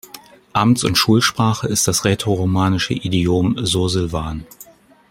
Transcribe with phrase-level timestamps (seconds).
[0.51, 4.47] Amts- und Schulsprache ist das rätoromanische Idiom Sursilvan.